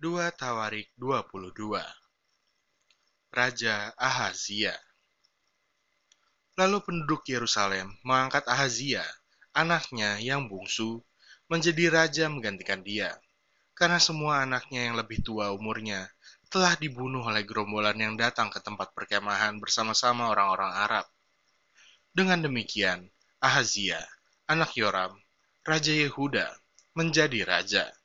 [0.00, 1.76] 2 Tawarik 22
[3.36, 4.72] Raja Ahazia
[6.56, 9.04] Lalu penduduk Yerusalem mengangkat Ahazia,
[9.52, 11.04] anaknya yang bungsu,
[11.52, 13.12] menjadi raja menggantikan dia.
[13.76, 16.08] Karena semua anaknya yang lebih tua umurnya
[16.48, 21.04] telah dibunuh oleh gerombolan yang datang ke tempat perkemahan bersama-sama orang-orang Arab.
[22.16, 23.04] Dengan demikian,
[23.36, 24.00] Ahazia,
[24.48, 25.12] anak Yoram,
[25.60, 26.56] Raja Yehuda,
[26.96, 27.99] menjadi raja.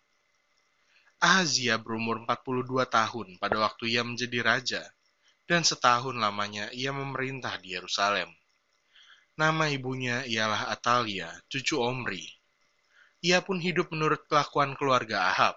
[1.24, 4.84] Ahazia berumur 42 tahun pada waktu ia menjadi raja,
[5.48, 8.28] dan setahun lamanya ia memerintah di Yerusalem.
[9.40, 12.24] Nama ibunya ialah Atalia, cucu Omri.
[13.24, 15.56] Ia pun hidup menurut kelakuan keluarga Ahab,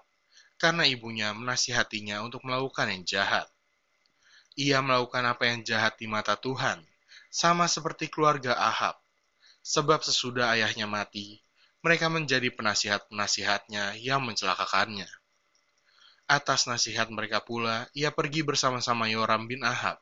[0.59, 3.47] karena ibunya menasihatinya untuk melakukan yang jahat.
[4.59, 6.83] Ia melakukan apa yang jahat di mata Tuhan,
[7.31, 8.99] sama seperti keluarga Ahab.
[9.63, 11.43] Sebab sesudah ayahnya mati,
[11.79, 15.07] mereka menjadi penasihat-penasihatnya yang mencelakakannya.
[16.29, 19.97] Atas nasihat mereka pula, ia pergi bersama-sama Yoram bin Ahab,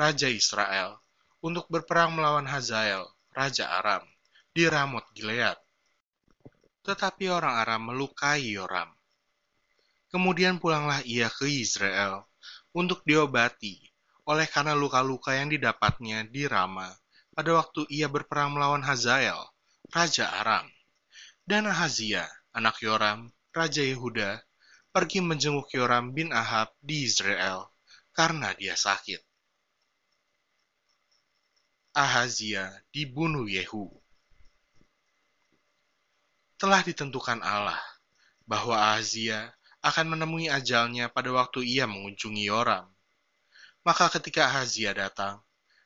[0.00, 0.96] Raja Israel,
[1.44, 3.04] untuk berperang melawan Hazael,
[3.36, 4.00] Raja Aram,
[4.56, 5.60] di Ramot Gilead.
[6.88, 8.88] Tetapi orang Aram melukai Yoram.
[10.08, 12.24] Kemudian pulanglah ia ke Israel
[12.72, 13.76] untuk diobati
[14.24, 16.88] oleh karena luka-luka yang didapatnya di Rama
[17.36, 19.52] pada waktu ia berperang melawan Hazael,
[19.92, 20.64] Raja Aram.
[21.44, 22.24] Dan Ahazia,
[22.56, 24.47] anak Yoram, Raja Yehuda,
[24.88, 27.68] pergi menjenguk Yoram bin Ahab di Israel
[28.16, 29.20] karena dia sakit.
[31.92, 33.90] Ahazia dibunuh Yehu.
[36.58, 37.78] Telah ditentukan Allah
[38.46, 42.90] bahwa Ahazia akan menemui ajalnya pada waktu ia mengunjungi Yoram.
[43.86, 45.38] Maka ketika Ahazia datang,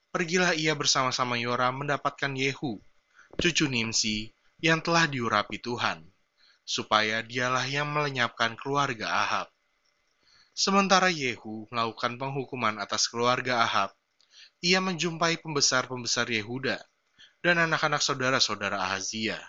[0.08, 2.80] pergilah ia bersama-sama Yoram mendapatkan Yehu,
[3.36, 4.33] cucu Nimsi,
[4.64, 6.11] yang telah diurapi Tuhan
[6.62, 9.48] supaya dialah yang melenyapkan keluarga Ahab.
[10.52, 13.91] Sementara Yehu melakukan penghukuman atas keluarga Ahab,
[14.62, 16.78] ia menjumpai pembesar-pembesar Yehuda
[17.42, 19.40] dan anak-anak saudara-saudara Ahazia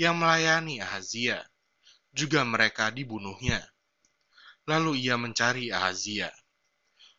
[0.00, 1.44] yang melayani Ahazia.
[2.16, 3.60] Juga mereka dibunuhnya.
[4.64, 6.32] Lalu ia mencari Ahazia.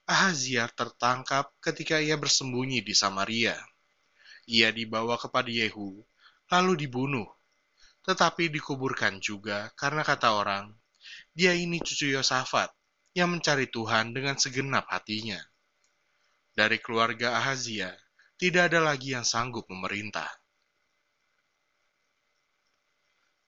[0.10, 3.54] Ahazia tertangkap ketika ia bersembunyi di Samaria.
[4.50, 6.02] Ia dibawa kepada Yehu,
[6.50, 7.37] lalu dibunuh
[8.08, 10.72] tetapi dikuburkan juga karena kata orang,
[11.36, 12.72] dia ini cucu Yosafat
[13.12, 15.36] yang mencari Tuhan dengan segenap hatinya.
[16.56, 17.92] Dari keluarga Ahazia,
[18.40, 20.32] tidak ada lagi yang sanggup memerintah.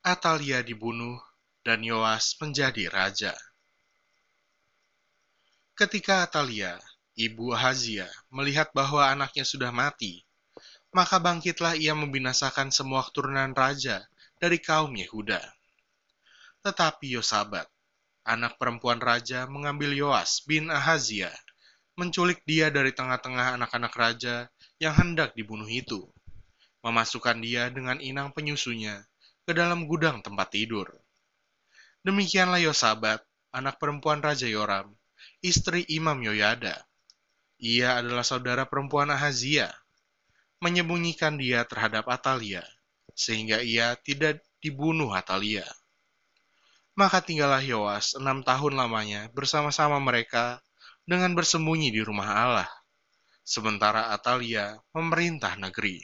[0.04, 1.16] Atalia dibunuh
[1.64, 3.32] dan Yoas menjadi raja.
[5.72, 6.76] Ketika Atalia,
[7.16, 10.28] ibu Ahazia, melihat bahwa anaknya sudah mati,
[10.92, 14.09] maka bangkitlah ia membinasakan semua keturunan raja
[14.40, 15.44] dari kaum Yehuda.
[16.64, 17.68] Tetapi Yosabat,
[18.24, 21.32] anak perempuan raja, mengambil Yoas bin Ahazia,
[22.00, 24.48] menculik dia dari tengah-tengah anak-anak raja
[24.80, 26.08] yang hendak dibunuh itu,
[26.80, 29.04] memasukkan dia dengan inang penyusunya
[29.44, 30.88] ke dalam gudang tempat tidur.
[32.08, 33.20] Demikianlah Yosabat,
[33.52, 34.96] anak perempuan Raja Yoram,
[35.44, 36.88] istri Imam Yoyada.
[37.60, 39.68] Ia adalah saudara perempuan Ahazia,
[40.64, 42.64] menyembunyikan dia terhadap Atalia,
[43.20, 45.68] sehingga ia tidak dibunuh Atalia.
[46.96, 50.64] Maka tinggallah Yoas enam tahun lamanya bersama-sama mereka
[51.04, 52.72] dengan bersembunyi di rumah Allah,
[53.44, 56.00] sementara Atalia memerintah negeri.